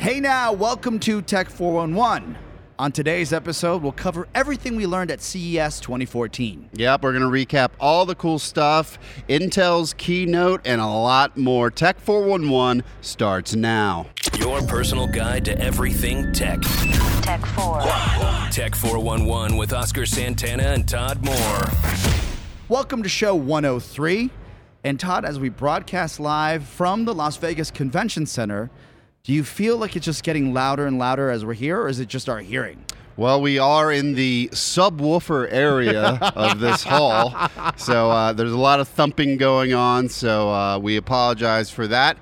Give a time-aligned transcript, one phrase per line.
[0.00, 2.38] Hey now, welcome to Tech 411.
[2.78, 6.70] On today's episode, we'll cover everything we learned at CES 2014.
[6.72, 11.70] Yep, we're going to recap all the cool stuff, Intel's keynote, and a lot more.
[11.70, 14.06] Tech 411 starts now.
[14.38, 16.62] Your personal guide to everything tech.
[17.20, 17.82] Tech 4.
[18.50, 21.68] Tech 411 with Oscar Santana and Todd Moore.
[22.70, 24.30] Welcome to show 103.
[24.82, 28.70] And Todd, as we broadcast live from the Las Vegas Convention Center,
[29.22, 32.00] do you feel like it's just getting louder and louder as we're here, or is
[32.00, 32.84] it just our hearing?
[33.16, 37.34] Well, we are in the subwoofer area of this hall,
[37.76, 40.08] so uh, there's a lot of thumping going on.
[40.08, 42.16] So uh, we apologize for that.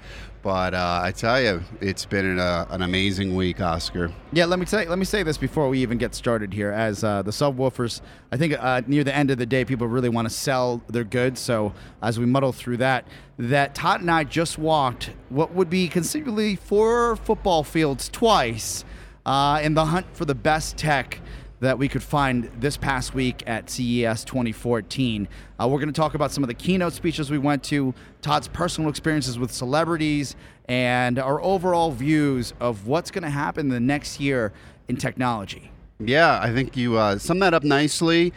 [0.48, 4.10] But uh, I tell you, it's been an, uh, an amazing week, Oscar.
[4.32, 6.72] Yeah, let me say let me say this before we even get started here.
[6.72, 8.00] As uh, the subwoofers,
[8.32, 11.04] I think uh, near the end of the day, people really want to sell their
[11.04, 11.38] goods.
[11.38, 15.86] So as we muddle through that, that Todd and I just walked what would be
[15.86, 18.86] conceivably four football fields twice
[19.26, 21.20] uh, in the hunt for the best tech
[21.60, 25.28] that we could find this past week at CES 2014.
[25.60, 28.48] Uh, we're going to talk about some of the keynote speeches we went to, Todd's
[28.48, 30.36] personal experiences with celebrities,
[30.68, 34.52] and our overall views of what's going to happen the next year
[34.88, 35.70] in technology.
[36.00, 38.32] Yeah, I think you uh, summed that up nicely.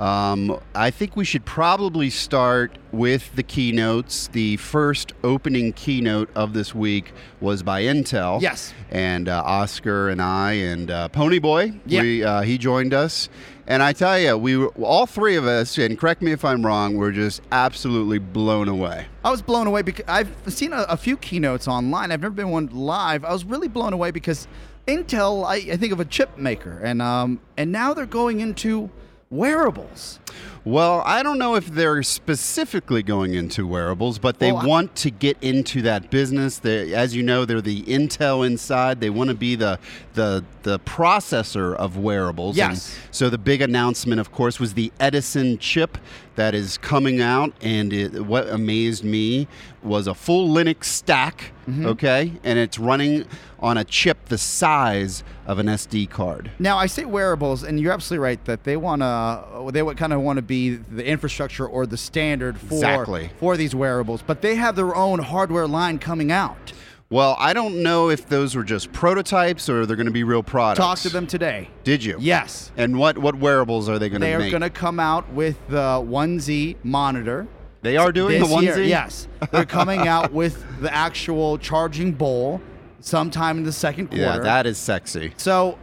[0.00, 4.26] Um, I think we should probably start with the keynotes.
[4.26, 8.40] The first opening keynote of this week was by Intel.
[8.42, 8.74] Yes.
[8.90, 12.00] And uh, Oscar and I and uh, Ponyboy, Yeah.
[12.02, 13.28] we, uh, he joined us.
[13.68, 16.66] And I tell you, we were, all three of us, and correct me if I'm
[16.66, 19.06] wrong, were just absolutely blown away.
[19.24, 22.10] I was blown away because I've seen a, a few keynotes online.
[22.10, 23.24] I've never been one live.
[23.24, 24.48] I was really blown away because
[24.86, 28.90] Intel, I, I think of a chip maker, and um, and now they're going into
[29.30, 30.18] wearables.
[30.64, 35.10] Well, I don't know if they're specifically going into wearables, but they Well, want to
[35.10, 36.58] get into that business.
[36.58, 39.00] They, as you know, they're the Intel inside.
[39.00, 39.78] They want to be the
[40.14, 42.58] the the processor of wearables.
[42.58, 42.96] And Yes.
[43.10, 45.98] so the big announcement, of course, was the Edison chip
[46.36, 47.52] that is coming out.
[47.60, 49.46] And it, what amazed me
[49.82, 51.52] was a full Linux stack.
[51.68, 51.86] Mm-hmm.
[51.86, 53.24] Okay, and it's running
[53.58, 56.50] on a chip the size of an SD card.
[56.58, 60.12] Now I say wearables, and you're absolutely right that they want to they would kind
[60.12, 63.30] of want to be the infrastructure or the standard for Exactly.
[63.38, 66.72] for these wearables, but they have their own hardware line coming out.
[67.10, 70.42] Well, I don't know if those were just prototypes or they're going to be real
[70.42, 70.78] products.
[70.78, 71.68] Talk to them today.
[71.84, 72.16] Did you?
[72.18, 72.72] Yes.
[72.76, 75.56] And what what wearables are they going to They are going to come out with
[75.68, 77.46] the 1Z monitor.
[77.82, 78.74] They are doing the year.
[78.76, 78.88] onesie.
[78.88, 82.60] Yes, they're coming out with the actual charging bowl
[83.00, 84.22] sometime in the second quarter.
[84.22, 85.34] Yeah, that is sexy.
[85.36, 85.78] So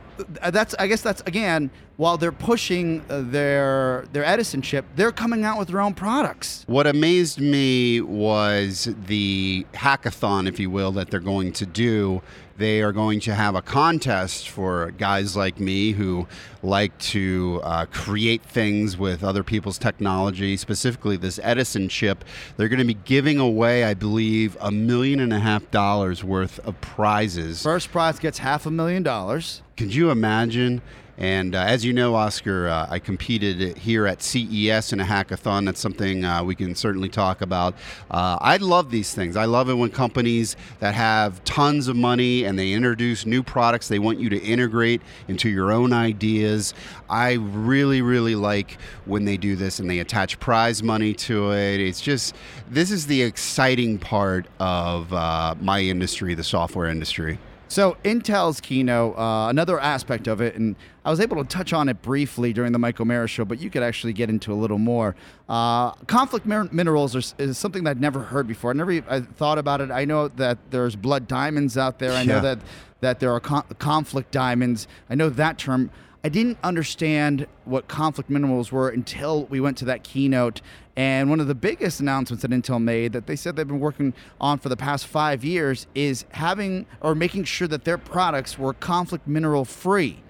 [0.50, 1.70] that's I guess that's again
[2.02, 6.64] while they're pushing uh, their their Edison chip, they're coming out with their own products.
[6.66, 12.24] What amazed me was the hackathon, if you will, that they're going to do.
[12.58, 16.28] They are going to have a contest for guys like me who
[16.64, 22.26] like to uh, create things with other people's technology, specifically this Edison chip.
[22.58, 26.60] They're going to be giving away, I believe, a million and a half dollars worth
[26.66, 27.62] of prizes.
[27.62, 29.62] First prize gets half a million dollars.
[29.78, 30.82] Could you imagine?
[31.18, 35.66] And uh, as you know, Oscar, uh, I competed here at CES in a hackathon.
[35.66, 37.76] That's something uh, we can certainly talk about.
[38.10, 39.38] Uh, I love these things.
[39.38, 43.88] I love it when companies that have tons of money and they introduce new products
[43.88, 46.74] they want you to integrate into your own ideas.
[47.10, 51.82] I really, really like when they do this and they attach prize money to it.
[51.82, 52.36] It's just,
[52.70, 57.38] this is the exciting part of uh, my industry, the software industry.
[57.72, 61.88] So Intel's keynote, uh, another aspect of it, and I was able to touch on
[61.88, 64.78] it briefly during the Michael Mara show, but you could actually get into a little
[64.78, 65.16] more.
[65.48, 68.72] Uh, conflict min- minerals are, is something that I'd never heard before.
[68.72, 69.90] I never I thought about it.
[69.90, 72.12] I know that there's blood diamonds out there.
[72.12, 72.60] I know that
[73.00, 74.86] that there are con- conflict diamonds.
[75.10, 75.92] I know that term.
[76.26, 80.62] I didn't understand what conflict minerals were until we went to that keynote.
[80.96, 84.14] And one of the biggest announcements that Intel made that they said they've been working
[84.40, 88.74] on for the past five years is having or making sure that their products were
[88.74, 90.22] conflict mineral free.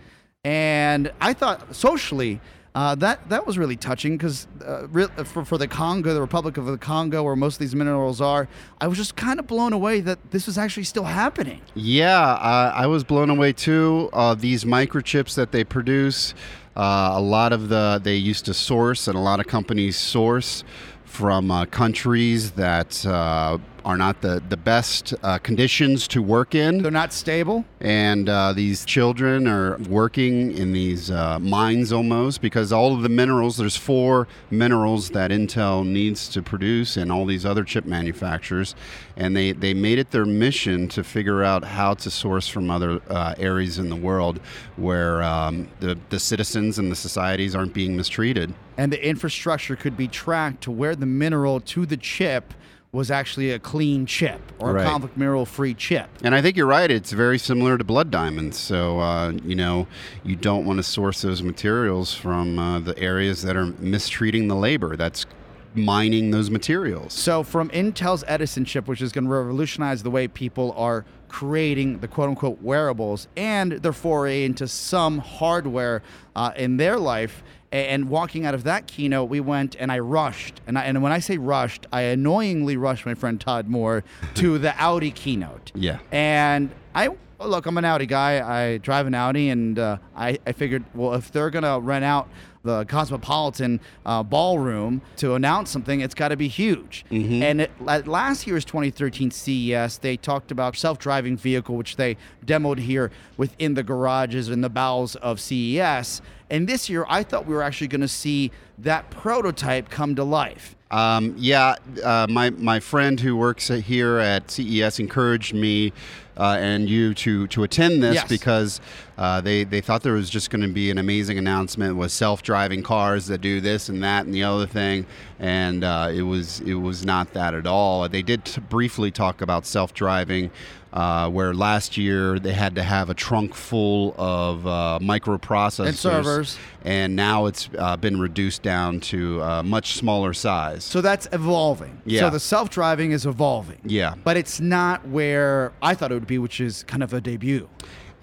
[0.43, 2.41] And I thought socially,
[2.73, 6.55] uh, that that was really touching because uh, re- for, for the Congo, the Republic
[6.57, 8.47] of the Congo, where most of these minerals are,
[8.79, 11.61] I was just kind of blown away that this was actually still happening.
[11.73, 14.09] Yeah, uh, I was blown away too.
[14.13, 16.33] Uh, these microchips that they produce,
[16.81, 20.63] uh, a lot of the they used to source, and a lot of companies source
[21.05, 26.81] from uh, countries that uh, are not the the best uh, conditions to work in.
[26.81, 27.65] They're not stable.
[27.79, 33.09] and uh, these children are working in these uh, mines almost because all of the
[33.09, 38.75] minerals there's four minerals that intel needs to produce and all these other chip manufacturers
[39.17, 43.01] and they, they made it their mission to figure out how to source from other
[43.09, 44.39] uh, areas in the world
[44.77, 49.97] where um, the, the citizens and the societies aren't being mistreated and the infrastructure could
[49.97, 52.53] be tracked to where the mineral to the chip
[52.91, 54.85] was actually a clean chip or Right.
[54.85, 56.09] a conflict mineral free chip.
[56.23, 56.91] And I think you're right.
[56.91, 58.57] It's very similar to blood diamonds.
[58.57, 59.87] So, uh, you know,
[60.23, 64.55] you don't want to source those materials from uh, the areas that are mistreating the
[64.55, 65.25] labor that's
[65.73, 67.13] mining those materials.
[67.13, 71.99] So, from Intel's Edison chip, which is going to revolutionize the way people are creating
[71.99, 76.03] the quote unquote wearables and their foray into some hardware
[76.35, 77.41] uh, in their life.
[77.71, 80.59] And walking out of that keynote, we went and I rushed.
[80.67, 84.03] And, I, and when I say rushed, I annoyingly rushed my friend Todd Moore
[84.35, 85.71] to the Audi keynote.
[85.73, 85.99] Yeah.
[86.11, 87.15] And I
[87.45, 88.41] look, I'm an Audi guy.
[88.41, 92.29] I drive an Audi, and uh, I, I figured, well, if they're gonna rent out
[92.63, 97.05] the Cosmopolitan uh, ballroom to announce something, it's got to be huge.
[97.41, 102.79] And it, at last year's 2013 CES, they talked about self-driving vehicle, which they demoed
[102.79, 106.21] here within the garages and the bowels of CES.
[106.49, 110.23] And this year, I thought we were actually going to see that prototype come to
[110.23, 110.75] life.
[110.91, 115.93] Um, yeah, uh, my my friend who works here at CES encouraged me
[116.37, 118.27] uh, and you to to attend this Yes.
[118.29, 118.79] because
[119.17, 122.41] uh, they they thought there was just going to be an amazing announcement with self
[122.43, 125.05] driving cars that do this and that and the other thing,
[125.39, 128.07] and uh, it was it was not that at all.
[128.09, 130.51] They did t- briefly talk about self driving.
[130.93, 135.95] Uh, where last year they had to have a trunk full of uh, microprocessors And
[135.95, 136.57] servers.
[136.83, 140.83] and now it's uh, been reduced down to a much smaller size.
[140.83, 142.01] So that's evolving.
[142.05, 142.19] Yeah.
[142.19, 143.77] So the self-driving is evolving.
[143.85, 144.15] Yeah.
[144.21, 147.67] But it's not where I thought it would be, which is kind of a debut.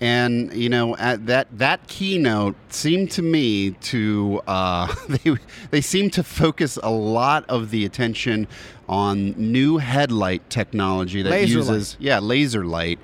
[0.01, 5.37] and you know, at that that keynote seemed to me to uh, they
[5.71, 8.47] they seem to focus a lot of the attention
[8.89, 12.99] on new headlight technology that Laser uses yeah laser light.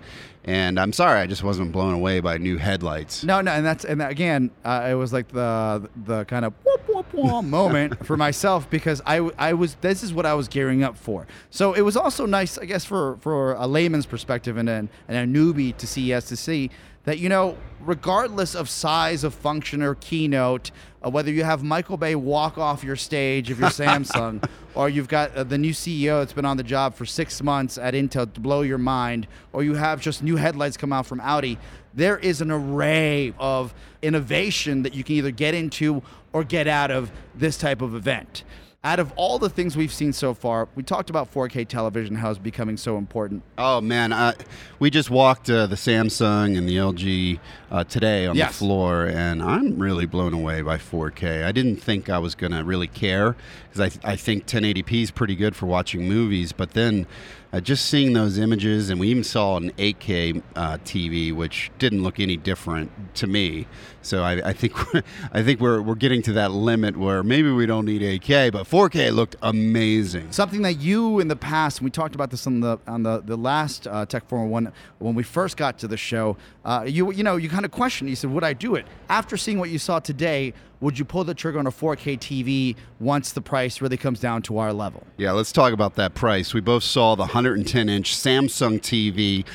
[0.46, 3.24] And I'm sorry, I just wasn't blown away by new headlights.
[3.24, 6.52] No, no, and that's and that, again, uh, it was like the the kind of
[6.64, 10.48] whoop whoop whoop moment for myself because I I was this is what I was
[10.48, 11.26] gearing up for.
[11.48, 15.36] So it was also nice, I guess, for for a layman's perspective and an, and
[15.36, 16.70] a newbie to CES to see
[17.04, 20.70] that you know, regardless of size of function or keynote,
[21.04, 25.08] uh, whether you have Michael Bay walk off your stage if you're Samsung, or you've
[25.08, 28.32] got uh, the new CEO that's been on the job for six months at Intel
[28.32, 31.58] to blow your mind, or you have just new headlights come out from Audi,
[31.92, 36.02] there is an array of innovation that you can either get into
[36.32, 38.42] or get out of this type of event.
[38.84, 42.28] Out of all the things we've seen so far, we talked about 4K television, how
[42.28, 43.42] it's becoming so important.
[43.56, 44.32] Oh man, uh,
[44.78, 47.40] we just walked uh, the Samsung and the LG
[47.70, 48.50] uh, today on Yes.
[48.52, 51.44] the floor, and I'm really blown away by 4K.
[51.44, 53.36] I didn't think I was gonna really care
[53.72, 57.06] because I, I think 1080p is pretty good for watching movies, but then
[57.54, 62.02] uh, just seeing those images, and we even saw an 8K uh, TV, which didn't
[62.02, 63.66] look any different to me.
[64.06, 65.02] So I, I think we're,
[65.32, 68.66] I think we're we're getting to that limit where maybe we don't need 8K, but
[68.66, 70.30] 4K looked amazing.
[70.32, 73.36] Something that you in the past, we talked about this on the on the the
[73.36, 76.36] last uh, Tech 401 when we first got to the show.
[76.64, 78.10] Uh, you you know you kind of questioned.
[78.10, 81.24] You said, "Would I do it?" After seeing what you saw today, would you pull
[81.24, 85.06] the trigger on a 4K TV once the price really comes down to our level?
[85.16, 86.52] Yeah, let's talk about that price.
[86.52, 89.46] We both saw the 110 inch Samsung TV.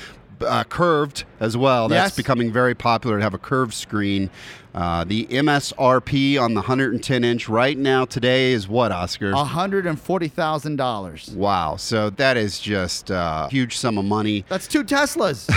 [0.42, 1.88] Uh, curved as well.
[1.88, 2.16] That's Yes.
[2.18, 4.30] becoming very popular to have a curved screen.
[4.76, 9.34] Uh, the MSRP on the 110 inch right now today is what, Oscar?
[9.34, 11.32] hundred and forty thousand dollars.
[11.36, 11.76] Wow.
[11.76, 14.46] So that is just a huge sum of money.
[14.48, 15.48] That's two Teslas.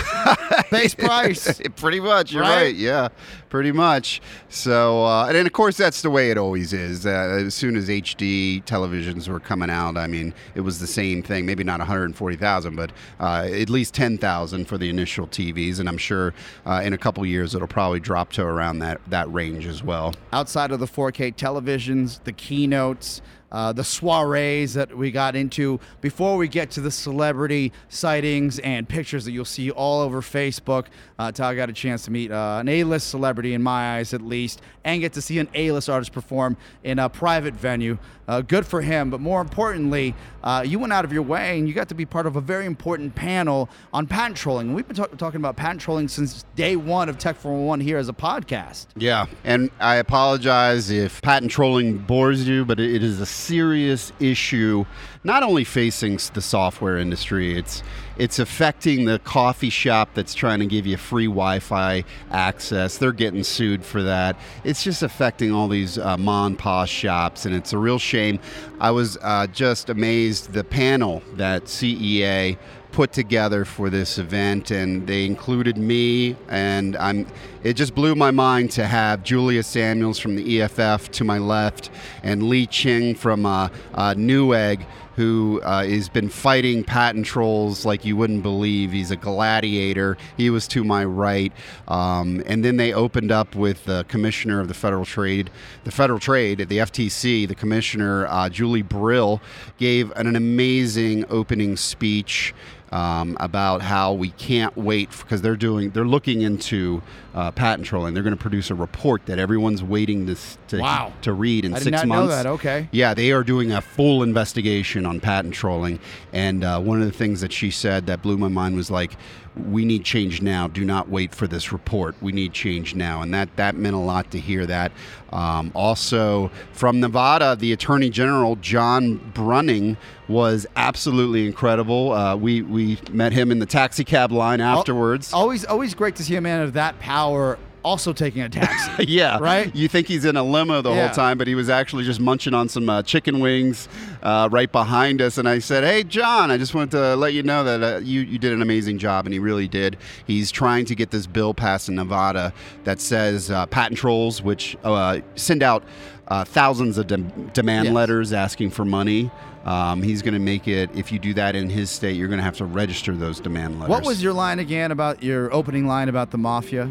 [0.71, 1.61] Base price.
[1.77, 2.63] pretty much, you're Right?
[2.63, 2.75] right?
[2.75, 3.09] Yeah,
[3.51, 4.23] pretty much.
[4.49, 7.05] So, uh, and then of course that's the way it always is.
[7.05, 7.11] Uh,
[7.45, 11.45] as soon as HD televisions were coming out, I mean, it was the same thing.
[11.45, 16.35] Maybe not 140,000, but uh, at least 10,000 for the initial TVs, and I'm sure
[16.67, 20.15] uh, in a couple years it'll probably drop to around that that range as well.
[20.33, 23.21] outside of the 4K televisions, the keynotes,
[23.53, 28.89] uh, the soirees that we got into before we get to the celebrity sightings and
[28.89, 30.87] pictures that you'll see all over Facebook.
[31.19, 34.61] Uh, got a chance to meet uh, an A-list celebrity, in my eyes at least,
[34.85, 37.99] and get to see an A-list artist perform in a private venue.
[38.27, 41.69] Uh, good for him, but more importantly, uh, you went out of your way and
[41.69, 44.73] you got to be part of a very important panel on patent trolling.
[44.73, 48.09] We've been talk- talking about patent trolling since day one of Tech 401 here as
[48.09, 48.87] a podcast.
[48.97, 54.85] Yeah, and I apologize if patent trolling bores you, but it is is serious issue,
[55.25, 57.57] not only facing the software industry.
[57.59, 57.83] It's
[58.19, 62.99] it's affecting the coffee shop that's trying to give you free Wi-Fi access.
[62.99, 64.37] They're getting sued for that.
[64.65, 68.39] It's just affecting all these uh, mom and pop shops, and it's a real shame.
[68.81, 72.59] I was uh, just amazed the panel that CEA
[72.93, 77.27] put together for this event and they included me and I'm
[77.65, 81.91] it just blew my mind to have Julie Samuels from the EFF to my left
[82.23, 84.85] and Lee Cheng from uh, uh, Newegg
[85.17, 88.93] who uh, has been fighting patent trolls like you wouldn't believe.
[88.93, 90.17] He's a gladiator.
[90.37, 91.53] He was to my right.
[91.89, 95.51] Um, and then they opened up with the commissioner of the Federal Trade,
[95.85, 99.41] the Federal Trade, the FTC, the commissioner, uh, Julie Brill,
[99.79, 102.55] gave an amazing opening speech
[102.93, 107.03] um, about how we can't wait because they're doing they're looking into
[107.35, 108.13] uh, patent trolling.
[108.15, 110.37] They're going to produce a report that everyone's waiting to
[110.69, 111.13] to, Wow.
[111.23, 112.35] to read in I did six months.
[112.35, 112.47] that.
[112.47, 112.89] Okay.
[112.93, 115.99] Yeah, they are doing a full investigation on patent trolling.
[116.33, 119.17] And uh, one of the things that she said that blew my mind was like,
[119.57, 120.69] we need change now.
[120.69, 122.15] Do not wait for this report.
[122.21, 123.23] We need change now.
[123.23, 124.93] And that, that meant a lot to hear that.
[125.31, 129.97] Um, also, from Nevada, the Attorney General, John Brunning,
[130.29, 132.13] was absolutely incredible.
[132.13, 135.33] Uh, we, we met him in the taxi cab line afterwards.
[135.33, 139.05] Always, always great to see a man of that power also taking a taxi.
[139.09, 139.39] yeah.
[139.41, 139.75] Right?
[139.75, 141.07] You think he's in a limo the Yeah.
[141.07, 143.89] whole time, but he was actually just munching on some uh, chicken wings
[144.23, 145.39] uh, right behind us.
[145.39, 148.21] And I said, Hey, John, I just wanted to let you know that uh, you,
[148.21, 149.27] you did an amazing job.
[149.27, 149.97] And he really did.
[150.27, 152.53] He's trying to get this bill passed in Nevada
[152.85, 155.83] that says uh, patent trolls, which uh, send out
[156.29, 157.95] uh, thousands of dem- demand Yes.
[157.95, 159.31] letters asking for money.
[159.65, 162.39] Um, he's going to make it, if you do that in his state, you're going
[162.39, 163.91] to have to register those demand letters.
[163.91, 166.91] what was your line again about your opening line about the mafia?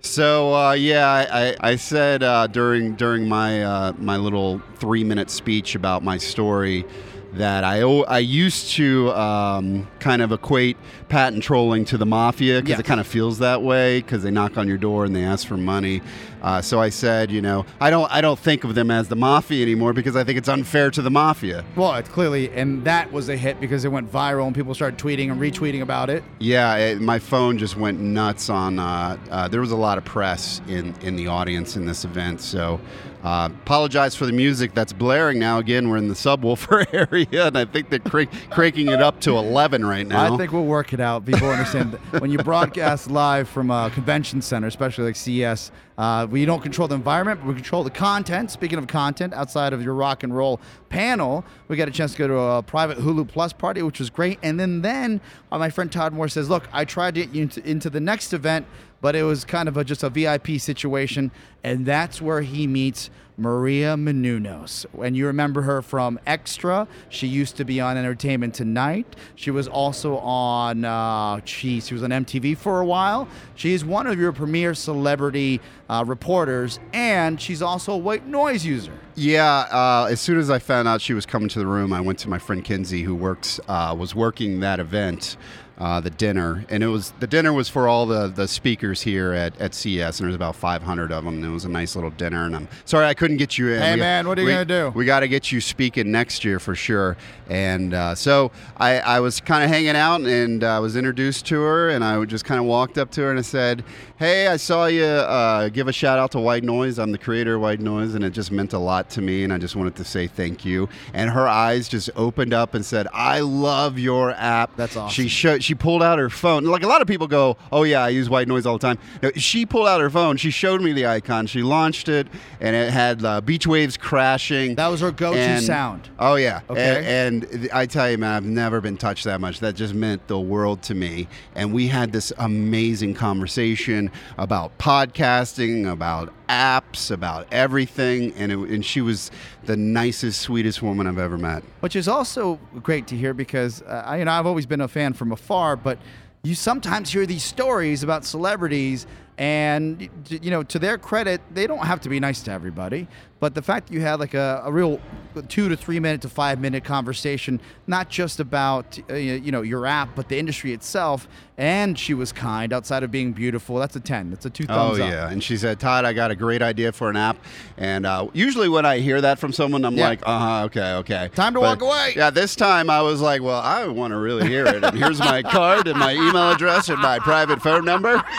[0.00, 5.30] So uh, yeah, I, I, said uh, during during my uh, my little three minute
[5.30, 6.84] speech about my story
[7.32, 10.76] that I I used to um, kind of equate
[11.08, 12.80] patent trolling to the mafia because Yeah.
[12.80, 15.46] it kind of feels that way because they knock on your door and they ask
[15.46, 16.02] for money.
[16.46, 19.16] Uh, so I said, you know, I don't I don't think of them as the
[19.16, 21.64] mafia anymore because I think it's unfair to the mafia.
[21.74, 24.96] Well, it's clearly, and that was a hit because it went viral and people started
[24.96, 26.22] tweeting and retweeting about it.
[26.38, 28.78] Yeah, it, my phone just went nuts on.
[28.78, 32.40] Uh, uh, there was a lot of press in, in the audience in this event,
[32.40, 32.80] so
[33.24, 35.58] uh, apologize for the music that's blaring now.
[35.58, 39.36] Again, we're in the subwoofer area, and I think they're crank, cranking it up to
[39.36, 40.32] 11 right now.
[40.32, 41.26] I think we'll work it out.
[41.26, 46.26] People understand that when you broadcast live from a convention center, especially like CES, uh,
[46.30, 48.50] we don't control the environment, but we control the content.
[48.50, 52.18] Speaking of content, outside of your rock and roll panel, we got a chance to
[52.18, 54.38] go to a private Hulu Plus party, which was great.
[54.42, 57.42] And then, then uh, my friend Todd Moore says, "Look, I tried to get you
[57.42, 58.66] into, into the next event,
[59.00, 61.30] but it was kind of a, just a VIP situation,
[61.62, 64.86] and that's where he meets." Maria Menounos.
[65.04, 66.88] And you remember her from Extra.
[67.08, 69.16] She used to be on Entertainment Tonight.
[69.34, 73.28] She was also on, uh, she, she was on MTV for a while.
[73.54, 78.92] She's one of your premier celebrity uh, reporters, and she's also a white noise user.
[79.14, 82.00] Yeah, uh, as soon as I found out she was coming to the room, I
[82.00, 85.36] went to my friend Kinsey, who works uh, was working that event,
[85.78, 89.32] uh, the dinner, and it was the dinner was for all the, the speakers here
[89.34, 91.34] at, at CS, and there was about 500 of them.
[91.34, 93.82] And it was a nice little dinner, and I'm sorry I couldn't get you in.
[93.82, 94.92] Hey, We- man, what are you we- gonna do?
[94.94, 97.16] We got to get you speaking next year for sure.
[97.48, 101.60] And uh, so I, I was kind of hanging out, and I was introduced to
[101.60, 103.84] her, and I just kind of walked up to her and I said,
[104.18, 106.98] "Hey, I saw you uh, give a shout out to White Noise.
[106.98, 109.52] I'm the creator of White Noise, and it just meant a lot to me, and
[109.52, 113.06] I just wanted to say thank you." And her eyes just opened up and said,
[113.12, 115.12] "I love your app." That's awesome.
[115.12, 116.64] She showed, she pulled out her phone.
[116.64, 118.98] Like a lot of people go, "Oh yeah, I use White Noise all the time."
[119.22, 120.36] No, she pulled out her phone.
[120.36, 121.46] She showed me the icon.
[121.46, 122.28] She launched it,
[122.60, 124.76] and it had uh, beach waves crashing.
[124.76, 126.08] That was her go-to And- sound.
[126.18, 126.60] Oh yeah.
[126.70, 127.26] Okay.
[127.26, 129.60] And, and I tell you, man, I've never been touched that much.
[129.60, 131.26] That just meant the world to me.
[131.54, 138.32] And we had this amazing conversation about podcasting, about apps, about everything.
[138.34, 139.30] And it, and she was
[139.64, 141.62] the nicest, sweetest woman I've ever met.
[141.80, 145.12] which is also great to hear because uh, you know I've always been a fan
[145.12, 145.98] from afar, but
[146.42, 149.06] you sometimes hear these stories about celebrities,
[149.38, 153.08] and you know to their credit, they don't have to be nice to everybody.
[153.40, 155.00] But the fact that you had like a, a real
[155.42, 159.86] two to three minute to five minute conversation, not just about uh, you know your
[159.86, 161.28] app, but the industry itself,
[161.58, 163.76] and she was kind outside of being beautiful.
[163.76, 164.30] That's a ten.
[164.30, 165.10] That's a two Oh thumbs up.
[165.10, 167.36] yeah, and she said, "Todd, I got a great idea for an app."
[167.76, 170.08] And uh, usually when I hear that from someone, I'm Yeah.
[170.08, 172.14] like, "Uh huh, okay, okay." Time to walk away.
[172.16, 175.18] Yeah, this time I was like, "Well, I want to really hear it." And here's
[175.18, 178.22] my card and my email address and my private phone number.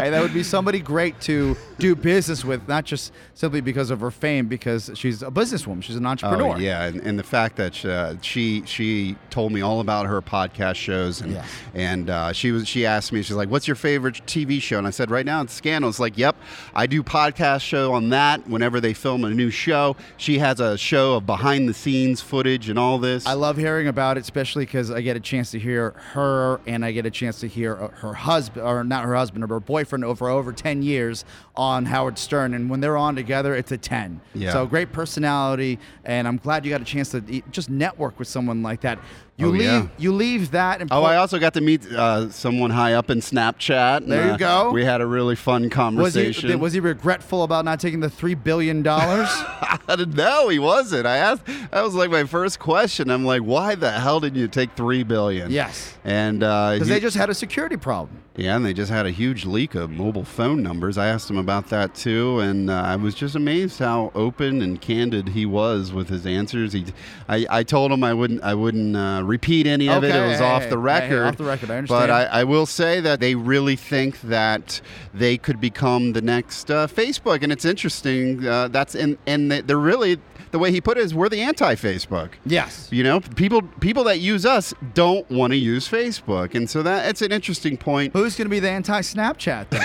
[0.00, 4.10] That would be somebody great to do business with, not just simply because of her
[4.10, 5.82] fame, because she's a businesswoman.
[5.82, 6.54] She's an entrepreneur.
[6.54, 10.20] Oh, yeah, and, and the fact that uh, she she told me all about her
[10.22, 11.48] podcast shows, and Yes.
[11.74, 14.86] and uh, she was she asked me, she's like, "What's your favorite TV show?" And
[14.86, 16.36] I said, "Right now it's Scandal." It's like, "Yep,
[16.74, 20.78] I do podcast show on that whenever they film a new show." She has a
[20.78, 23.26] show of behind the scenes footage and all this.
[23.26, 26.84] I love hearing about it, especially because I get a chance to hear her and
[26.84, 29.60] I get a chance to hear uh, her husband, or not her husband, or her
[29.60, 31.24] boyfriend over over 10 years
[31.56, 32.54] on Howard Stern.
[32.54, 34.20] And when they're on together, it's a 10.
[34.34, 34.52] Yeah.
[34.52, 35.78] So great personality.
[36.04, 38.98] And I'm glad you got a chance to just network with someone like that.
[39.36, 39.86] You Oh, leave yeah.
[39.98, 40.80] you leave that.
[40.80, 43.98] And Oh, I also got to meet uh, someone high up in Snapchat.
[43.98, 44.70] and, There you uh, go.
[44.72, 46.58] We had a really fun was he, conversation.
[46.58, 48.82] was he regretful about not taking the $3 billion?
[50.16, 51.06] no, he wasn't.
[51.06, 51.46] I asked.
[51.70, 53.10] That was like my first question.
[53.10, 55.50] I'm like, why the hell did you take three billion?
[55.50, 55.96] Yes.
[56.04, 58.18] And uh, Because he- they just had a security problem.
[58.38, 60.96] Yeah, and they just had a huge leak of mobile phone numbers.
[60.96, 64.80] I asked him about that too, and uh, I was just amazed how open and
[64.80, 66.72] candid he was with his answers.
[66.72, 66.86] He,
[67.28, 70.08] I, I told him I wouldn't, I wouldn't uh, repeat any of it.
[70.10, 71.22] Okay, It was hey, off hey, the hey, record.
[71.24, 72.12] off the record, I But understand.
[72.12, 74.80] I, I will say that they really think that
[75.12, 78.46] they could become the next uh, Facebook, and it's interesting.
[78.46, 82.30] Uh, that's and and they're really the way he put it is we're the anti-Facebook.
[82.44, 82.88] Yes.
[82.90, 87.08] You know, people people that use us don't want to use Facebook, and so that
[87.08, 88.12] it's an interesting point.
[88.14, 89.82] Who's going to be the anti-Snapchat then?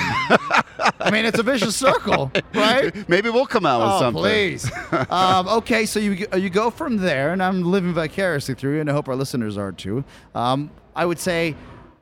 [1.00, 3.08] I mean, it's a vicious circle, right?
[3.10, 4.22] Maybe we'll come out with Oh, something.
[4.24, 4.72] please.
[5.10, 8.90] um, okay, so you you go from there, and I'm living vicariously through you, and
[8.90, 10.04] I hope our listeners are too.
[10.36, 11.56] Um, I would say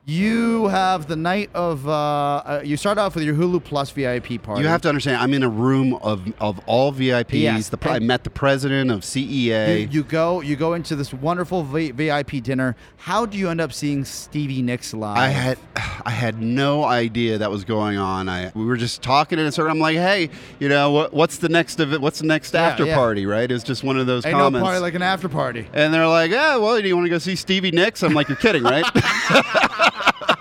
[0.04, 1.86] you have the night of.
[1.88, 4.62] Uh, uh, you start off with your Hulu Plus VIP party.
[4.62, 5.18] You have to understand.
[5.18, 7.32] I'm in a room of, of all VIPs.
[7.32, 9.82] Yes, The, I met the president of CEA.
[9.82, 10.40] You, you go.
[10.40, 12.74] You go into this wonderful v- VIP dinner.
[12.96, 15.16] How do you end up seeing Stevie Nicks live?
[15.18, 15.58] I had
[16.04, 18.28] I had no idea that was going on.
[18.28, 21.78] I we were just talking and I'm like, hey, you know, what, what's the next
[21.78, 22.00] of it?
[22.00, 22.94] What's the next Yeah, after yeah.
[22.96, 23.24] party?
[23.24, 23.48] Right?
[23.50, 24.64] It's just one of those Ain't no comments.
[24.64, 25.68] party like an after party.
[25.72, 28.02] and they're like, yeah, well, do you want to go see Stevie Nicks?
[28.02, 28.84] I'm like, you're kidding, right?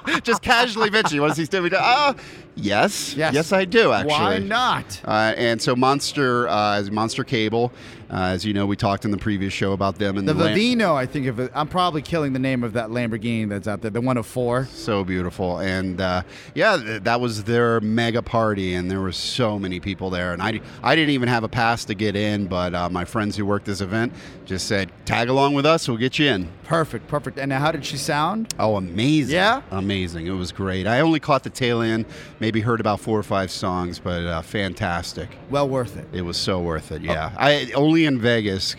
[0.23, 2.13] just casually mention, you want to see Stevie Uh,
[2.55, 3.33] yes, Yes.
[3.33, 4.11] yes, I do actually.
[4.11, 5.01] Why not?
[5.05, 7.71] Uh, and so Monster, uh, Monster Cable,
[8.11, 10.55] uh, as you know, we talked in the previous show about them and The Lam-
[10.55, 11.49] Vivino, I think of it.
[11.55, 14.65] I'm probably killing the name of that Lamborghini that's out there, the 104.
[14.65, 16.21] so beautiful and uh,
[16.53, 20.41] yeah th- that was their mega party and there were so many people there and
[20.41, 23.45] i, I didn't even have a pass to get in but uh, my friends who
[23.45, 24.11] worked this event
[24.45, 27.37] just said tag along with us we'll get you in Perfect, perfect.
[27.37, 28.53] And how did she sound?
[28.59, 29.61] oh amazing Yeah?
[29.71, 32.05] amazing it was great i only caught the tail end
[32.39, 36.07] maybe heard about four or five songs but uh, fantastic Well worth it.
[36.13, 37.01] it was so worth it.
[37.01, 38.75] Yeah, I only in Vegas.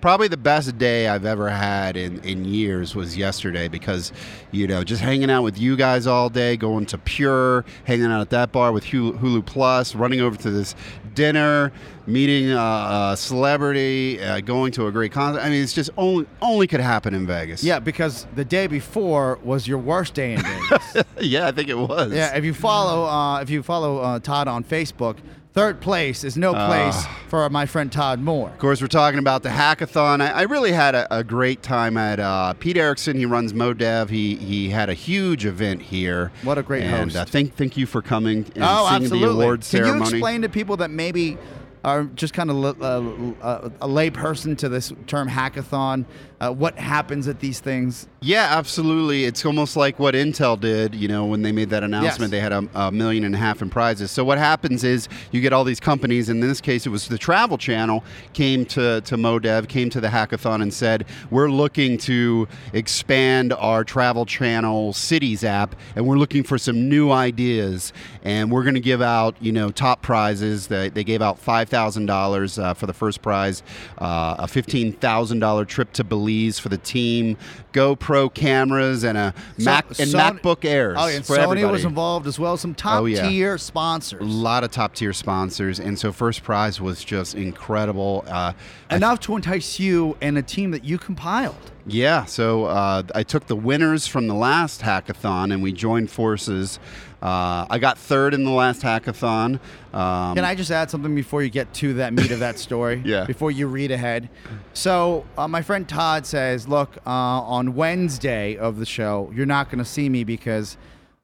[0.00, 4.12] Probably the best day I've ever had in, in years was yesterday because,
[4.50, 8.20] you know, just hanging out with you guys all day, going to Pure, hanging out
[8.20, 10.74] at that bar with Hulu, Hulu Plus, running over to this
[11.14, 11.72] dinner,
[12.06, 15.40] meeting uh, a celebrity, uh, going to a great concert.
[15.40, 17.64] I mean, it's just only only could happen in Vegas.
[17.64, 21.04] Yeah, because the day before was your worst day in Vegas.
[21.20, 22.12] yeah, I think it was.
[22.12, 25.16] yeah, if you follow, uh, if you follow uh, Todd on Facebook,
[25.56, 27.18] third place is no place Ah.
[27.28, 28.50] for my friend Todd Moore.
[28.50, 30.20] Of course, we're talking about the hackathon.
[30.20, 33.16] I, I really had a, a great time at uh, Pete Erickson.
[33.16, 34.10] He runs MoDev.
[34.10, 36.30] He he had a huge event here.
[36.42, 37.16] What a great and, host.
[37.16, 39.18] Uh, thank thank you for coming and oh, seeing absolutely.
[39.28, 41.38] the award Can you explain to people that maybe
[41.86, 46.04] are just kind of uh, uh, a lay person to this term hackathon,
[46.38, 48.06] uh, what happens at these things?
[48.20, 49.24] Yeah, absolutely.
[49.24, 52.20] It's almost like what Intel did, you know, when they made that announcement.
[52.20, 52.30] Yes.
[52.30, 54.10] They had a, a million and a half in prizes.
[54.10, 57.08] So what happens is you get all these companies, and in this case, it was
[57.08, 61.96] the Travel Channel came to, to MoDev, came to the hackathon and said, we're looking
[61.98, 67.94] to expand our Travel Channel Cities app, and we're looking for some new ideas,
[68.24, 70.66] and we're going to give out, you know, top prizes.
[70.66, 73.62] They, they gave out $5,000 uh, for the first prize,
[73.98, 76.25] uh, a $15,000 trip to Belize
[76.58, 77.36] for the team,
[77.72, 81.64] GoPro cameras, and a Mac and Sony- MacBook Airs Oh, and Sony everybody.
[81.72, 82.56] was involved as well.
[82.56, 83.28] Some top Oh, yeah.
[83.28, 84.20] tier sponsors.
[84.20, 88.24] a lot of top tier sponsors, and so first prize was just incredible.
[88.28, 88.52] Uh,
[88.90, 91.56] Enough to entice you and a team that you compiled.
[91.88, 96.80] Yeah, so uh, I took the winners from the last hackathon and we joined forces.
[97.26, 99.58] Uh, I got third in the last hackathon.
[99.92, 103.02] Um, Can I just add something before you get to that meat of that story?
[103.04, 103.24] Yeah.
[103.24, 104.28] Before you read ahead.
[104.74, 109.70] So, uh, my friend Todd says, Look, uh, on Wednesday of the show, you're not
[109.70, 110.76] going to see me because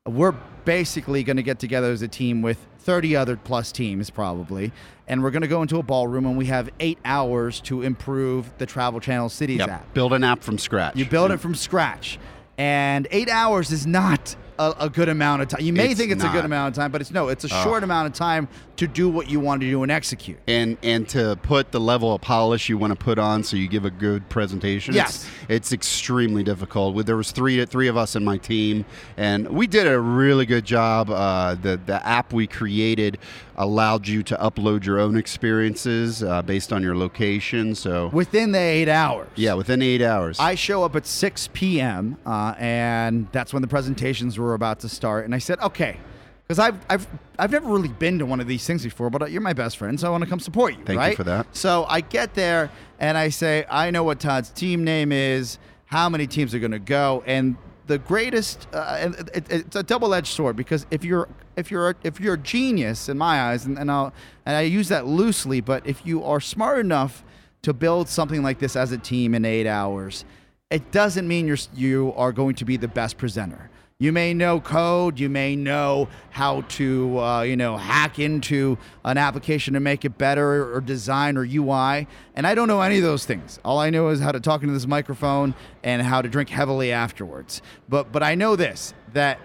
[0.07, 0.35] we're
[0.65, 4.73] basically going to get together as a team with 30 other plus teams, probably.
[5.07, 8.53] And we're going to go into a ballroom and we have eight hours to improve
[8.59, 9.95] the Travel Channel Cities Yep, app.
[9.95, 10.97] build an app from scratch.
[10.97, 12.19] You build it from scratch.
[12.59, 14.35] And eight hours is not
[14.71, 15.61] a, a good amount of time.
[15.63, 17.29] You may It's think it's a good amount of time, but it's no.
[17.29, 17.63] It's a Oh.
[17.65, 18.49] short amount of time
[18.83, 20.39] to do what you want to do and execute.
[20.49, 23.69] and and to put the level of polish you want to put on so you
[23.69, 25.25] give a good presentation Yes.
[25.45, 28.85] it's, it's extremely difficult there was three three of us in my team
[29.17, 33.19] and we did a really good job uh, the the app we created
[33.57, 38.59] allowed you to upload your own experiences uh, based on your location so Within the
[38.59, 39.29] eight hours.
[39.37, 42.17] yeah within eight hours I show up at 6 p.m.
[42.27, 45.25] Uh, and that's when the presentations were about to start.
[45.25, 45.99] And I said, okay,
[46.53, 47.07] because I've, I've,
[47.39, 49.79] I've never really been to one of these things before, but uh, you're my best
[49.79, 50.85] friend, so I want to come support you.
[50.85, 51.47] Thank you for that.
[51.57, 56.11] So I get there and I say, I know what Todd's team name is, how
[56.11, 58.69] many teams are going to go, and the greatest.
[58.71, 62.35] Uh, and it, it- it's a double-edged sword because if you're if you're if you're
[62.35, 64.13] a genius in my eyes, and, and I'll
[64.45, 67.25] and I use that loosely, but if you are smart enough
[67.63, 70.25] to build something like this as a team in eight hours,
[70.71, 73.71] it doesn't mean you're you are going to be the best presenter.
[74.03, 79.17] You may know code, you may know how to uh, you know hack into an
[79.17, 83.05] application to make it better or design or UI, and I don't know any of
[83.05, 83.61] those things.
[83.65, 86.91] All I know is how to talk into this microphone and how to drink heavily
[86.91, 87.63] afterwards.
[87.89, 89.39] But but I know this that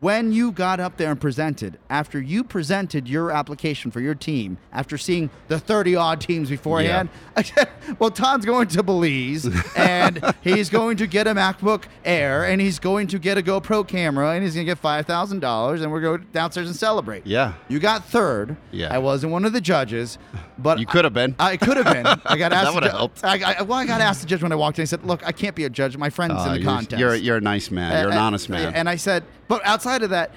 [0.00, 4.56] when you got up there and presented, after you presented your application for your team,
[4.72, 10.34] after seeing the 30 odd teams beforehand, I said, well, Todd's going to Belize and
[10.40, 14.30] he's going to get a MacBook Air and he's going to get a GoPro camera
[14.32, 17.26] and he's going to get $5,000 and we're going downstairs and celebrate.
[17.26, 17.52] Yeah.
[17.68, 18.56] You got third.
[18.70, 18.94] Yeah.
[18.94, 20.16] I wasn't one of the judges,
[20.58, 21.34] but You could have been.
[21.38, 22.06] I could have been.
[22.24, 22.64] I got asked.
[22.64, 23.22] That to would've helped.
[23.22, 24.82] I, I, well, I got asked the judge when I walked in.
[24.82, 25.96] I said, "Look, I can't be a judge.
[25.96, 28.20] My friend's Uh, in the you're, contest." you're you're a nice man you're an Uh,
[28.20, 30.30] uh, honest man And I said, but outside of that,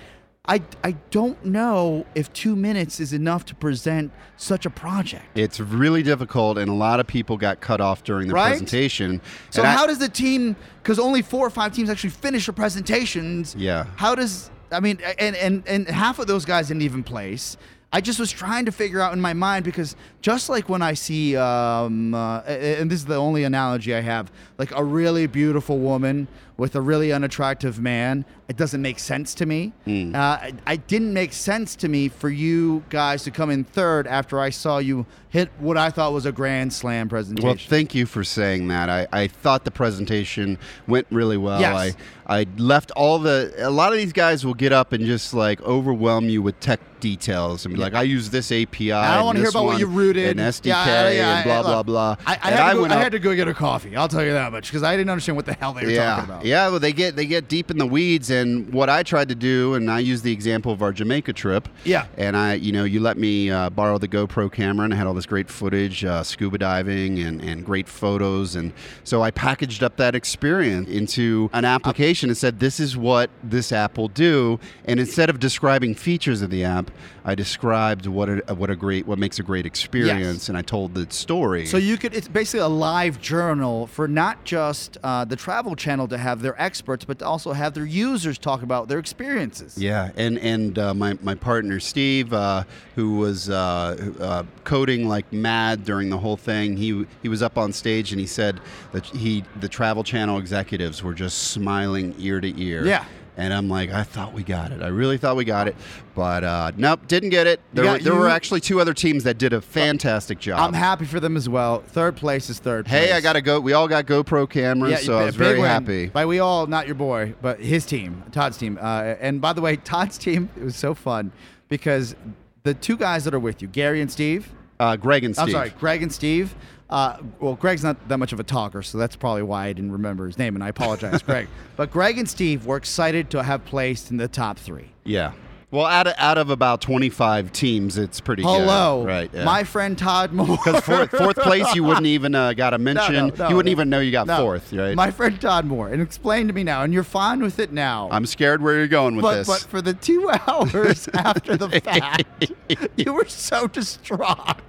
[0.46, 5.24] I, I don't know if two minutes is enough to present such a project.
[5.36, 8.50] it's really difficult and a lot of people got cut off during the Right?
[8.50, 10.58] presentation So And I- how does the team?
[10.82, 13.56] Because only four or five teams actually finish their presentations.
[13.58, 13.86] Yeah.
[13.96, 14.50] How does?
[14.72, 17.56] I mean, and and and half of those guys didn't even place.
[17.96, 20.96] I just was trying to figure out in my mind because just like when I
[20.96, 25.78] see, um, uh, and this is the only analogy I have, like a really beautiful
[25.78, 26.28] woman
[26.64, 29.74] with a really unattractive man, it doesn't make sense to me.
[29.84, 30.16] Hmm.
[30.16, 34.08] Uh, it, it didn't make sense to me for you guys to come in third
[34.08, 37.48] after I saw you hit what I thought was a grand slam presentation.
[37.48, 38.88] Well, thank you for saying that.
[38.88, 41.60] I, I thought the presentation went really well.
[41.60, 41.96] Yes.
[42.28, 43.52] I, I left all the.
[43.58, 46.80] A lot of these guys will get up and just like overwhelm you with tech
[47.04, 48.94] details and be like, I use this API.
[48.94, 50.40] I don't want to hear about what you rooted.
[50.40, 52.16] And SDK Yeah, yeah, and blah, look, blah, blah.
[52.26, 53.96] I, I, had, to go, I had to go get a coffee.
[53.96, 56.16] I'll tell you that much because I didn't understand what the hell they were yeah,
[56.16, 56.46] talking about.
[56.46, 59.36] Yeah, well, they get they get deep in the weeds, and what I tried to
[59.36, 61.68] do, and I use the example of our Jamaica trip.
[61.84, 62.08] Yeah.
[62.18, 65.08] And I, you know, you let me uh, borrow the GoPro camera, and I had
[65.08, 69.84] all this great footage, uh, scuba diving, and and great photos, and so I packaged
[69.84, 74.60] up that experience into an application and said, this is what this app will do,
[74.86, 76.92] and instead of describing features of the app,
[77.26, 80.94] I described what a what a great what makes a great experience, and I told
[80.94, 81.66] the story.
[81.66, 86.08] So you could it's basically a live journal for not just uh, the travel channel
[86.10, 89.78] to have their experts, but to also have their users talk about their experiences.
[89.78, 92.64] Yeah, and and uh, my my partner Steve, uh,
[92.96, 97.58] who was uh, uh, coding like mad during the whole thing, he he was up
[97.58, 98.60] on stage and he said
[98.92, 102.86] that he the Travel Channel executives were just smiling ear to ear.
[102.86, 103.06] Yeah.
[103.36, 104.84] And I'm like, I thought we got it.
[104.84, 105.76] I really thought we got it,
[106.14, 107.60] but uh, nope, didn't get it.
[107.74, 110.60] There, were, there were actually two other teams that did a fantastic job.
[110.60, 111.80] I'm happy for them as well.
[111.80, 113.08] Third place is third place.
[113.08, 113.60] hey, I got to go.
[113.60, 115.68] We all got GoPro cameras, so I was very win.
[115.68, 116.10] happy.
[116.10, 118.78] By we all, not your boy, but his team, Todd's team.
[118.80, 121.32] Uh, and by the way, Todd's team, it was so fun
[121.70, 122.16] because
[122.62, 124.52] the two guys that are with you, Gary and Steve,
[124.84, 125.46] Uh, Greg and Steve.
[125.46, 126.54] I'm sorry, Greg and Steve.
[126.90, 129.94] Uh, well, Greg's not that much of a talker, so that's probably why I didn't
[129.94, 131.48] remember his name, and I apologize, Greg.
[131.76, 134.92] But Greg and Steve were excited to have placed in the top three.
[135.06, 135.32] Yeah.
[135.74, 139.08] Well, out of, out of about 25 teams, it's pretty Hello, good.
[139.08, 139.30] Right.
[139.34, 139.44] yeah.
[139.44, 140.46] my friend Todd Moore.
[140.46, 143.14] Because fourth, fourth place, you wouldn't even uh, got a mention.
[143.16, 143.72] no, no, you wouldn't no.
[143.72, 144.38] even know you got No.
[144.38, 144.96] fourth, right?
[144.96, 148.08] My friend Todd Moore, and explain to me now, and you're fine with it now.
[148.12, 149.48] I'm scared where you're going with but, this.
[149.48, 152.52] but for the two hours after the fact,
[152.96, 154.62] you were so distraught.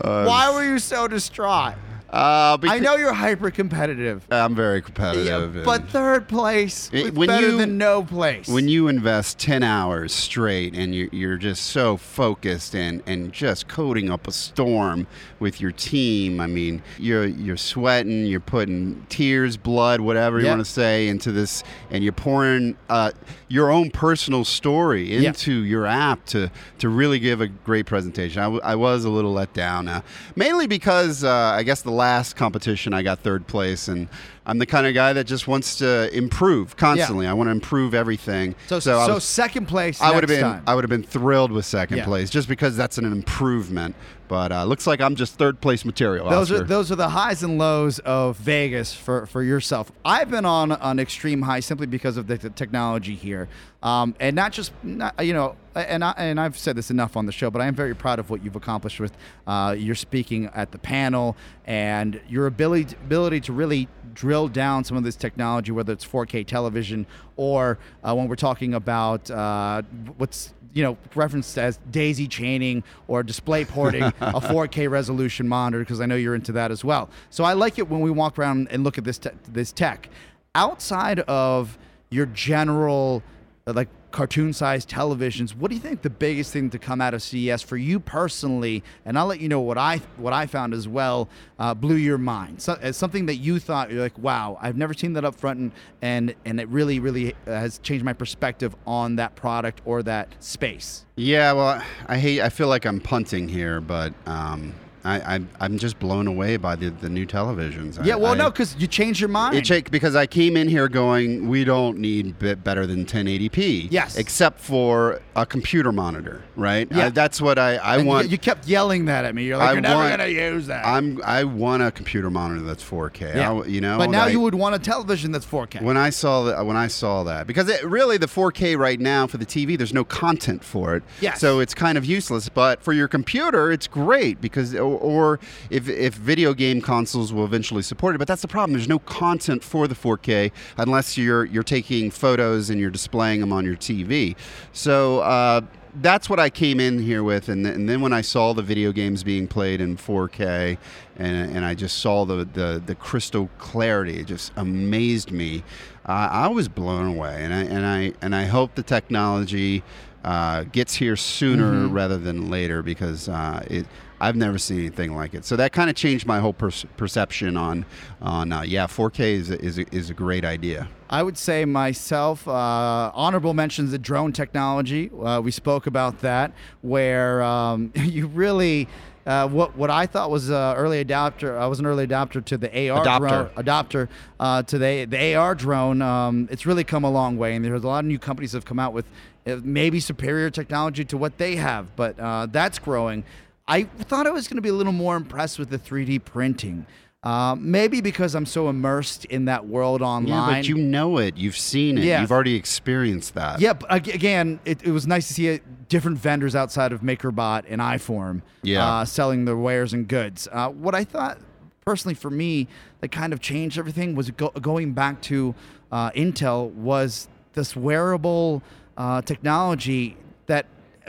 [0.00, 1.74] Why were you so distraught?
[2.10, 4.26] Uh, I know you're hyper competitive.
[4.30, 5.56] I'm very competitive.
[5.56, 8.48] and but third place It- was when better you- than no place.
[8.48, 13.68] when you invest 10 hours straight and you're, you're just so focused and, and just
[13.68, 15.06] coding up a storm
[15.38, 20.52] with your team, I mean, you're, you're sweating, you're putting tears, blood, whatever you Yeah.
[20.52, 23.12] want to say, into this, and you're pouring uh,
[23.48, 25.28] your own personal story Yeah.
[25.28, 28.40] into your app to, to really give a great presentation.
[28.40, 30.00] I, w- I was a little let down, uh,
[30.36, 34.08] mainly because uh, I guess the last competition I got third place, and
[34.46, 37.26] I'm the kind of guy that just wants to improve constantly.
[37.26, 38.54] I want to improve everything.
[38.68, 40.00] So, so, I was- second place.
[40.00, 40.62] I would have been time.
[40.66, 42.04] I would have been thrilled with second Yeah.
[42.04, 43.94] place just because that's an improvement.
[44.28, 46.28] But uh, looks like I'm just third place material.
[46.28, 49.90] Those are those are the highs and lows of Vegas for, for yourself.
[50.04, 53.48] I've been on an extreme high simply because of the, the technology here,
[53.82, 55.56] um, and not just not, you know.
[55.74, 58.18] And I, and I've said this enough on the show, but I am very proud
[58.18, 61.36] of what you've accomplished with uh, your speaking at the panel
[61.66, 66.44] and your ability ability to really drill down some of this technology, whether it's 4K
[66.44, 69.82] television or uh, when we're talking about uh,
[70.16, 76.00] what's you know, referenced as daisy chaining or display porting a 4K resolution monitor because
[76.00, 77.08] I know you're into that as well.
[77.30, 80.08] So I like it when we walk around and look at this te- this tech.
[80.54, 81.78] Outside of
[82.10, 83.22] your general
[83.66, 87.22] like cartoon sized televisions, what do you think the biggest thing to come out of
[87.22, 88.82] CES for you personally?
[89.04, 92.18] And I'll let you know what I what I found as well uh, blew your
[92.18, 92.62] mind.
[92.62, 95.58] So, as something that you thought you're like, wow, I've never seen that up front,
[95.60, 100.02] and and, and it really really uh, has changed my perspective on that product or
[100.04, 101.04] that space.
[101.16, 102.40] Yeah, well, I hate.
[102.40, 104.74] I feel like I'm punting here, but um,
[105.08, 108.04] I, I I'm just blown away by the, the new televisions.
[108.04, 109.56] Yeah, I, well, I, no, because you changed your mind.
[109.56, 113.88] It check because I came in here going, we don't need bit better than 1080p.
[113.90, 114.16] Yes.
[114.16, 116.88] Except for a computer monitor, right?
[116.90, 117.06] Yeah.
[117.06, 118.28] I- that's what I, I And want.
[118.30, 119.44] You, kept yelling that at me.
[119.44, 120.86] You're like, you're never want- gonna use that.
[120.86, 123.34] I'm I want a computer monitor that's 4K.
[123.34, 123.52] yeah.
[123.52, 125.82] I- you know, But now you would want a television that's 4K.
[125.82, 129.26] when I saw that, when I saw that, because it, really the 4K right now
[129.26, 131.02] for the TV, there's no content for it.
[131.20, 131.40] Yes.
[131.40, 132.48] So it's kind of useless.
[132.48, 137.82] But for your computer, it's great because, or, if if video game consoles will eventually
[137.82, 138.18] support it.
[138.18, 138.72] But that's the problem.
[138.72, 143.52] There's no content for the 4K unless you're you're taking photos and you're displaying them
[143.52, 144.36] on your TV.
[144.72, 145.20] So.
[145.20, 145.62] Uh,
[146.00, 148.62] that's what I came in here with, and, th- and then when I saw the
[148.62, 150.78] video games being played in 4K,
[151.16, 155.64] and, and I just saw the, the, the crystal clarity, it just amazed me.
[156.08, 159.82] Uh, I was blown away, and I and I and I hope the technology
[160.24, 163.86] uh, gets here sooner rather than later because uh, it.
[164.20, 165.44] I've never seen anything like it.
[165.44, 167.84] So that kind of changed my whole pers- perception on
[168.20, 170.88] on uh, yeah, 4K is a, is a, is a great idea.
[171.10, 175.10] I would say myself, uh, honorable mentions the drone technology.
[175.10, 176.52] Uh, we spoke about that,
[176.82, 178.88] where um, you really.
[179.26, 182.56] Uh, what what I thought was uh, early adopter, I was an early adopter to
[182.56, 183.28] the AR Adopter.
[183.28, 184.08] drone, adopter
[184.40, 186.00] uh, to the the AR drone.
[186.00, 188.58] Um, it's really come a long way, and there's a lot of new companies that
[188.58, 189.04] have come out with
[189.46, 193.22] uh, maybe superior technology to what they have, but uh, that's growing.
[193.68, 196.86] I thought I was going to be a little more impressed with the 3D printing.
[197.22, 200.28] Uh, maybe because I'm so immersed in that world online.
[200.28, 201.36] Yeah, but you know it.
[201.36, 202.04] You've seen it.
[202.04, 202.20] Yeah.
[202.20, 203.60] You've already experienced that.
[203.60, 207.64] Yeah, but again, it, it was nice to see uh different vendors outside of MakerBot
[207.68, 208.86] and iForm Yeah.
[208.86, 210.46] uh, selling their wares and goods.
[210.52, 211.38] Uh, what I thought,
[211.84, 212.68] personally, for me,
[213.00, 215.54] that kind of changed everything was go- going back to
[215.90, 218.62] uh, Intel was this wearable
[218.96, 220.66] uh, technology that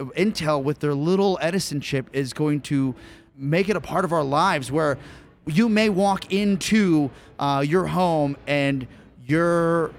[0.07, 2.95] Intel, with their little Edison chip, is going to
[3.35, 4.97] make it a part of our lives where
[5.45, 7.09] you may walk into
[7.39, 8.87] uh, your home and
[9.25, 9.91] your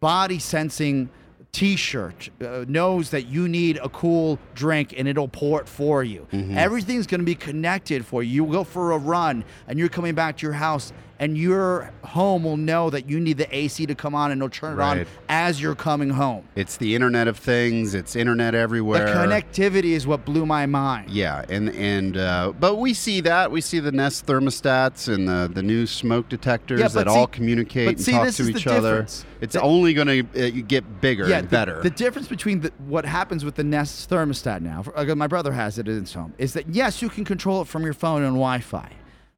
[0.00, 1.08] body sensing
[1.52, 6.26] t-shirt uh, knows that you need a cool drink and it'll pour it for you.
[6.32, 8.44] Everything's going to be connected for you.
[8.44, 12.44] You go for a run and you're coming back to your house and your home
[12.44, 15.06] will know that you need the ac to come on and it'll turn it on
[15.28, 17.94] as you're coming home It's the Internet of Things.
[17.94, 19.06] It's internet everywhere.
[19.06, 23.50] the connectivity is what blew my mind Yeah, and and uh, but we see that
[23.50, 27.26] we see the Nest thermostats and the the new smoke detectors Yeah, that see- all
[27.26, 28.90] communicate and see, talk to each other.
[28.90, 29.24] difference.
[29.40, 31.82] It's That- only going to uh, get bigger yeah, and the, better.
[31.82, 35.52] The difference between the, what happens with the Nest thermostat now, for, uh, my brother
[35.52, 38.22] has it in his home, is that yes, you can control it from your phone
[38.22, 38.90] and Wi-Fi,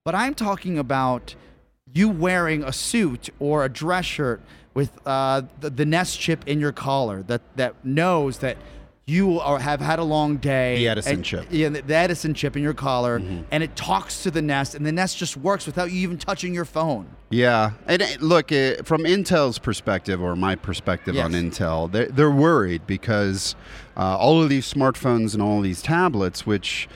[0.05, 1.35] but I'm talking about
[1.95, 4.41] you wearing a suit or a dress shirt
[4.75, 8.57] with uh, the, the Nest chip in your collar that that knows that.
[9.11, 10.77] You are, have had a long day.
[10.77, 11.47] The Edison and- chip.
[11.51, 13.41] Yeah, the, the Edison chip in your collar, Mm-hmm.
[13.51, 16.53] and it talks to the Nest, and the Nest just works without you even touching
[16.53, 17.07] your phone.
[17.31, 22.31] Yeah, and uh, look uh, from Intel's perspective or my perspective on Intel, they're, they're
[22.31, 23.57] worried because
[23.97, 26.87] uh, all of these smartphones and all of these tablets, which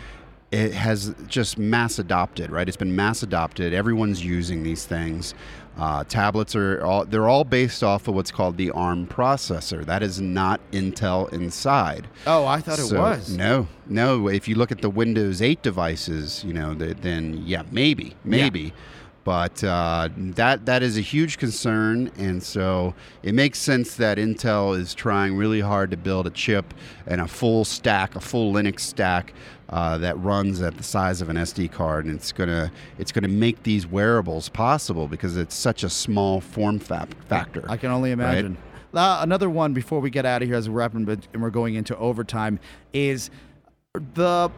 [0.52, 2.68] it has just mass adopted, right?
[2.68, 3.72] It's been mass adopted.
[3.72, 5.34] Everyone's using these things.
[5.78, 9.84] Uh, tablets are all they're all based off of what's called the ARM processor.
[9.86, 12.06] That is not Intel inside.
[12.26, 13.34] Oh, I thought it was.
[13.34, 14.28] No, no.
[14.28, 18.74] If you look at the Windows 8 devices, you know, the, then yeah, maybe, maybe.
[19.24, 24.76] But uh, that that is a huge concern, and so it makes sense that Intel
[24.76, 26.74] is trying really hard to build a chip
[27.06, 29.32] and a full stack, a full Linux stack
[29.68, 33.28] uh, that runs at the size of an SD card, and it's gonna it's gonna
[33.28, 37.64] make these wearables possible because it's such a small form fa- factor.
[37.68, 38.38] I can only right?
[38.38, 38.56] imagine.
[38.92, 41.48] Uh, another one before we get out of here as we're wrapping but- and we're
[41.48, 42.58] going into overtime
[42.92, 43.30] is
[44.14, 44.50] the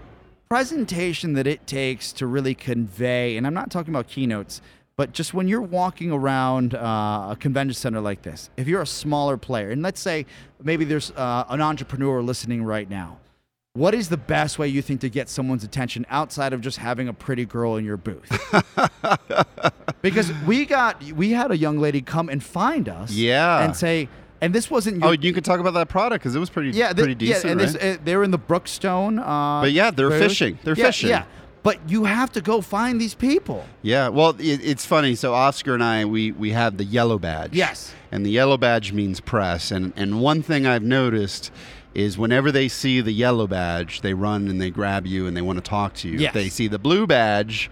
[0.59, 4.63] presentation that it takes to really convey, and I'm not talking about keynotes,
[4.97, 8.87] but just when you're walking around uh, a convention center like this, if you're a
[8.87, 10.27] smaller player, and let's say
[10.63, 13.19] maybe there's uh, an entrepreneur listening right now,
[13.73, 17.09] what is the best way you think to get someone's attention outside of just having
[17.09, 18.31] a pretty girl in your booth?
[20.03, 23.65] because we got we had a young lady come and find us, Yeah.
[23.65, 24.09] and say,
[24.45, 26.71] and this wasn't your, Oh, you could talk about that product because it was pretty
[26.71, 27.73] yeah, pretty decent, yeah, and right?
[27.73, 29.19] this, uh, they were in the Brookstone.
[29.19, 30.59] Uh, But yeah, they're fishing.
[30.65, 31.11] They're Yeah, fishing.
[31.11, 31.25] Yeah,
[31.63, 33.65] but you have to go find these people.
[33.83, 35.15] Yeah, well, it, it's funny.
[35.15, 37.53] So Oscar and I, we we have the yellow badge.
[37.55, 37.93] Yes.
[38.13, 39.71] and the yellow badge means press.
[39.71, 41.51] And and one thing I've noticed
[41.95, 45.43] is whenever they see the yellow badge, they run and they grab you and they
[45.43, 46.19] want to talk to you.
[46.19, 46.29] Yes.
[46.29, 47.71] If they see the blue badge,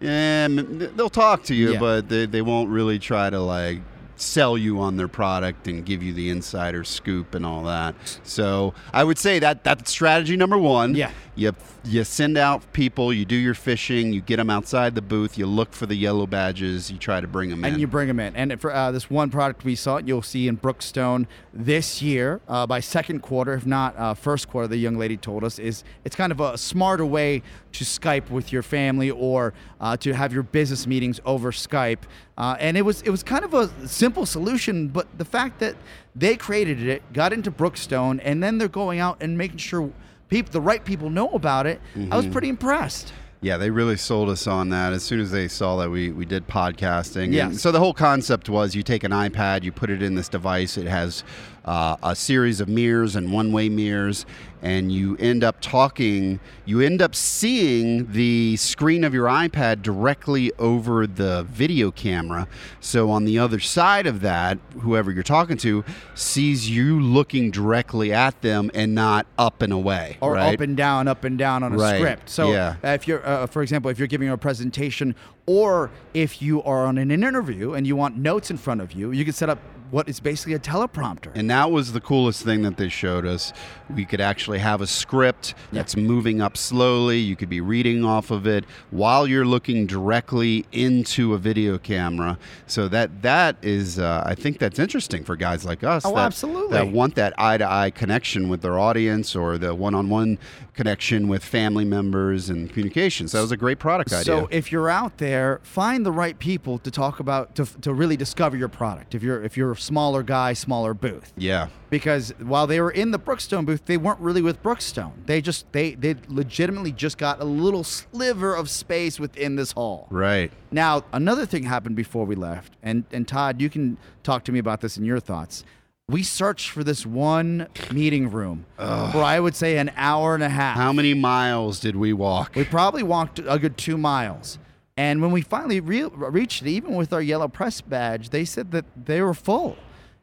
[0.00, 1.80] um, they'll talk to you, Yeah.
[1.80, 3.80] but they, they won't really try to like
[4.16, 7.94] sell you on their product and give you the insider scoop and all that.
[8.22, 10.94] So I would say that that's strategy number one.
[10.94, 11.10] Yeah.
[11.36, 11.52] You
[11.84, 15.46] you send out people, you do your fishing, you get them outside the booth, you
[15.46, 17.72] look for the yellow badges, you try to bring them in.
[17.72, 18.34] And you bring them in.
[18.36, 22.66] And for uh, this one product we saw, you'll see in Brookstone this year uh,
[22.66, 26.16] by second quarter, if not uh, first quarter, the young lady told us, is it's
[26.16, 30.44] kind of a smarter way to Skype with your family or uh, to have your
[30.44, 32.04] business meetings over Skype.
[32.36, 35.76] Uh, and it was it was kind of a simple solution, but the fact that
[36.16, 39.92] they created it, got into Brookstone, and then they're going out and making sure
[40.28, 42.16] people, the right people know about it, I Mm-hmm.
[42.16, 43.12] was pretty impressed.
[43.40, 46.24] Yeah, they really sold us on that as soon as they saw that we, we
[46.24, 47.38] did podcasting.
[47.44, 50.30] And so the whole concept was you take an iPad, you put it in this
[50.30, 51.22] device, it has
[51.64, 54.26] uh, a series of mirrors and one way mirrors,
[54.62, 60.50] and you end up talking, you end up seeing the screen of your iPad directly
[60.58, 62.48] over the video camera.
[62.80, 68.12] So on the other side of that, whoever you're talking to sees you looking directly
[68.12, 70.16] at them and not up and away.
[70.20, 70.54] or right?
[70.54, 71.96] up and down, up and down on a Right.
[71.98, 72.30] script.
[72.30, 72.76] So, Yeah.
[72.82, 75.14] uh, if you're, uh, for example, if you're giving a presentation,
[75.46, 79.10] or if you are on an interview and you want notes in front of you,
[79.10, 79.58] you can set up
[79.90, 81.30] what is basically a teleprompter.
[81.36, 83.52] And that was the coolest thing that they showed us.
[83.94, 87.18] We could actually have a script that's moving up slowly.
[87.18, 92.38] You could be reading off of it while you're looking directly into a video camera.
[92.66, 96.04] So that that is, uh, I think that's interesting for guys like us.
[96.04, 96.72] Oh, that, absolutely.
[96.72, 100.38] That want that eye to eye connection with their audience or the one on one
[100.74, 103.28] connection with family members and communication.
[103.28, 104.24] So that was a great product idea.
[104.24, 108.16] So if you're out there, find the right people to talk about to, to really
[108.16, 109.14] discover your product.
[109.14, 111.32] If you're if you're a smaller guy, smaller booth.
[111.36, 111.68] yeah.
[111.90, 115.12] because while they were in the Brookstone booth, they weren't really with Brookstone.
[115.26, 120.06] They just they they legitimately just got a little sliver of space within this hall.
[120.10, 120.52] Right.
[120.70, 124.58] Now, another thing happened before we left, and and Todd, you can talk to me
[124.58, 125.64] about this and your thoughts.
[126.06, 130.50] We searched for this one meeting room for I would say an hour and a
[130.50, 130.76] half.
[130.76, 132.54] How many miles did we walk?
[132.54, 134.58] We probably walked a good two miles.
[134.96, 138.70] And when we finally re- reached it, even with our yellow press badge, they said
[138.72, 139.76] that they were full.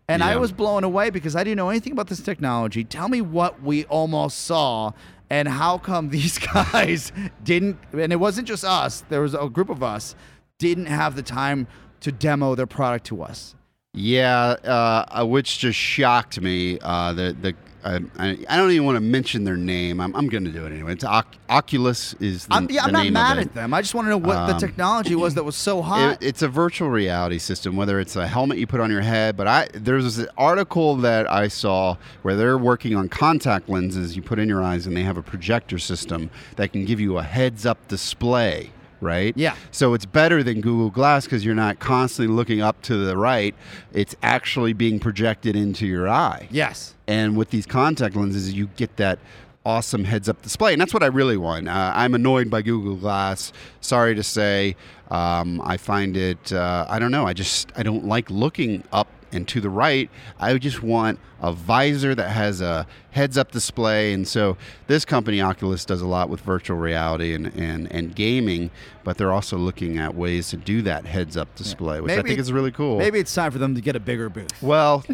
[0.08, 2.84] And I was blown away because I didn't know anything about this technology.
[2.84, 4.92] Tell me what we almost saw
[5.30, 7.12] and how come these guys
[7.44, 10.16] didn't, and it wasn't just us, there was a group of us,
[10.60, 11.68] didn't have the time
[12.02, 13.56] to demo their product to us.
[13.94, 16.80] Yeah, uh, uh, which just shocked me.
[16.82, 20.00] Uh, the the I, I I don't even want to mention their name.
[20.00, 20.94] I'm, I'm going to do it anyway.
[20.94, 23.74] It's Oc- Oculus is the, I'm, yeah, the I'm not mad at them.
[23.74, 26.14] I just want to know what the Um, technology was that was so hot.
[26.22, 29.36] It, it's a virtual reality system, whether it's a helmet you put on your head.
[29.38, 34.22] But I there's this article that I saw where they're working on contact lenses you
[34.22, 37.24] put in your eyes, and they have a projector system that can give you a
[37.24, 38.72] heads up display.
[39.02, 39.36] Right?
[39.36, 39.56] Yeah.
[39.72, 43.56] So it's better than Google Glass because you're not constantly looking up to the right.
[43.94, 46.48] It's actually being projected into your eye.
[46.52, 46.96] yes.
[47.08, 49.20] And with these contact lenses, you get that
[49.66, 50.72] awesome heads up display.
[50.72, 51.68] And that's what I really want.
[51.68, 53.52] Uh, I'm annoyed by Google Glass.
[53.82, 54.76] Sorry to say.
[55.10, 59.10] Um, I find it, uh, I don't know, I just, I don't like looking up
[59.32, 60.10] and to the right.
[60.40, 64.14] I just want a visor that has a heads up display.
[64.14, 68.70] And so this company, Oculus, does a lot with virtual reality and, and, and gaming,
[69.04, 72.40] but they're also looking at ways to do that heads up display, which I think
[72.40, 73.00] is really cool.
[73.00, 74.62] Maybe it's time for them to get a bigger booth.
[74.62, 75.04] Well,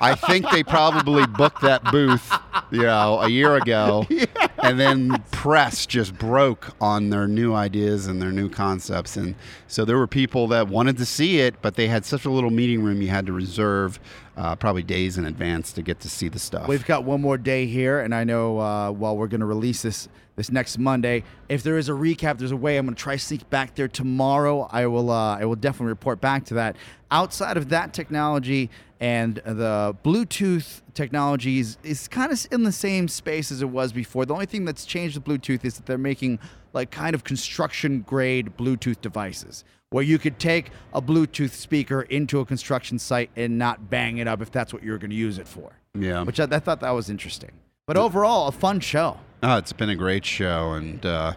[0.00, 2.32] I think they probably booked that booth,
[2.70, 4.06] you know, a year ago,
[4.64, 9.16] and then press just broke on their new ideas and their new concepts.
[9.16, 9.34] And
[9.68, 12.50] so there were people that wanted to see it, but they had such a little
[12.50, 14.00] meeting room you had to reserve
[14.36, 16.66] uh, probably days in advance to get to see the stuff.
[16.66, 19.82] We've got one more day here, and I know uh, while we're going to release
[19.82, 23.00] this this next Monday, if there is a recap, there's a way I'm going to
[23.00, 24.68] try sneak back there tomorrow.
[24.72, 26.76] I will uh, I will definitely report back to that.
[27.10, 28.70] Outside of that technology
[29.04, 33.92] and the Bluetooth technology is, is kind of in the same space as it was
[33.92, 34.24] before.
[34.24, 36.38] The only thing that's changed with Bluetooth is that they're making
[36.72, 42.40] like kind of construction grade Bluetooth devices where you could take a Bluetooth speaker into
[42.40, 45.36] a construction site and not bang it up if that's what you're going to use
[45.36, 45.72] it for.
[45.94, 46.22] Yeah.
[46.22, 47.50] Which I, I thought that was interesting.
[47.86, 49.20] But overall, a fun show.
[49.42, 51.34] Oh, it's been a great show, and uh,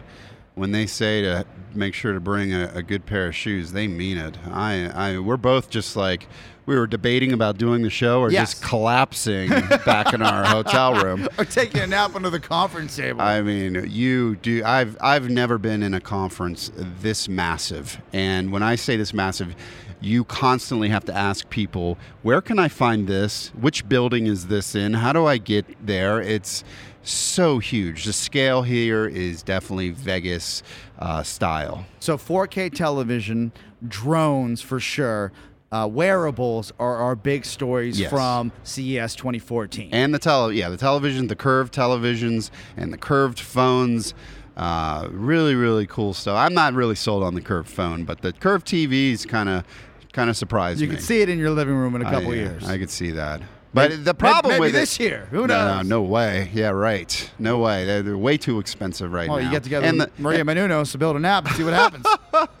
[0.54, 1.44] when they say to
[1.74, 4.38] make sure to bring a, a, good pair of shoes, they mean it.
[4.46, 6.26] I, I, we're both just like
[6.68, 8.52] we were debating about doing the show or Yes.
[8.52, 9.48] just collapsing
[9.86, 11.26] back in our hotel room.
[11.38, 13.22] Or taking a nap under the conference table.
[13.22, 14.62] I mean, you do.
[14.64, 19.56] I've I've never been in a conference this massive, and when I say this massive,
[20.02, 23.48] you constantly have to ask people, where can I find this?
[23.58, 24.92] Which building is this in?
[24.92, 26.20] How do I get there?
[26.20, 26.64] It's
[27.02, 28.04] so huge.
[28.04, 30.62] The scale here is definitely Vegas
[30.98, 31.86] uh, style.
[31.98, 33.52] so 4K television,
[33.86, 35.32] drones for sure.
[35.70, 38.08] Uh, wearables are our big stories Yes.
[38.10, 39.90] from CES 2014.
[39.92, 44.14] and the tele yeah the television the curved televisions and the curved phones
[44.56, 48.32] uh, really really cool stuff i'm not really sold on the curved phone but the
[48.32, 49.62] curved tvs kind of
[50.14, 50.86] kind of surprised me.
[50.86, 52.66] you can see it in your living room in a couple yeah, years.
[52.66, 53.42] i could see that
[53.74, 55.28] but Maybe- the problem maybe with this it, year.
[55.30, 55.86] Who knows?
[55.86, 56.50] no, no way.
[56.54, 57.30] Yeah, right.
[57.38, 57.84] No way.
[57.84, 59.44] They're, they're way too expensive right well, now.
[59.44, 62.06] you get together and the, Maria Menounos to build an app and see what happens.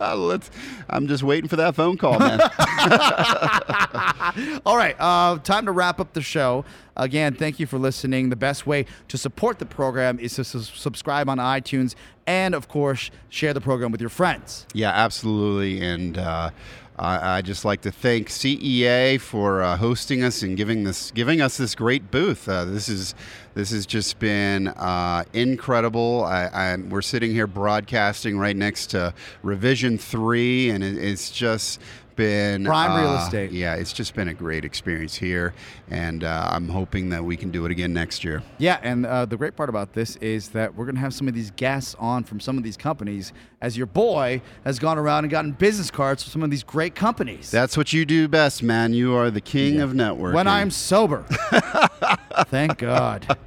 [0.00, 0.50] let's,
[0.90, 2.40] I'm just waiting for that phone call, man.
[4.66, 6.64] All right, uh, time to wrap up the show.
[6.98, 8.30] Again, thank you for listening.
[8.30, 11.94] The best way to support the program is to sus- subscribe on iTunes
[12.26, 14.66] and, of course, share the program with your friends.
[14.74, 15.80] Yeah, absolutely.
[15.80, 16.50] And uh,
[16.98, 21.40] I, I just like to thank CEA for uh, hosting us and giving this giving
[21.40, 22.48] us this great booth.
[22.48, 23.14] Uh, this is
[23.54, 26.24] this has just been uh, incredible.
[26.24, 31.80] I, I, we're sitting here broadcasting right next to Revision Three, and it, it's just
[32.18, 33.52] been Prime real uh, estate.
[33.52, 35.54] Yeah, it's just been a great experience here,
[35.88, 38.42] and uh, I'm hoping that we can do it again next year.
[38.58, 41.28] Yeah, and uh, the great part about this is that we're going to have some
[41.28, 45.24] of these guests on from some of these companies as your boy has gone around
[45.24, 47.50] and gotten business cards from some of these great companies.
[47.50, 48.92] That's what you do best, man.
[48.92, 50.34] You are the king of networking.
[50.34, 51.24] when I'm sober.
[52.46, 53.36] Thank God.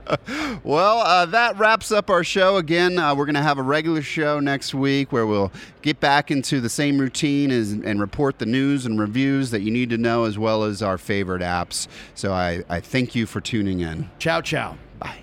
[0.64, 2.58] Well, uh, that wraps up our show.
[2.58, 5.52] Again, uh, we're going to have a regular show next week where we'll
[5.82, 9.72] get back into the same routine as, and report the news and reviews that you
[9.72, 11.88] need to know, as well as our favorite apps.
[12.14, 14.10] So I, I thank you for tuning in.
[14.20, 14.78] Ciao, ciao.
[15.00, 15.22] Bye.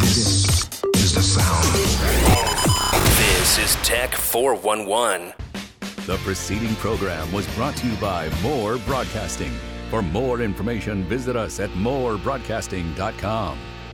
[0.00, 2.27] This is the sound.
[3.58, 5.32] This is Tech 411.
[6.06, 9.50] The preceding program was brought to you by More Broadcasting.
[9.90, 13.58] For more information, visit us at morebroadcasting.com.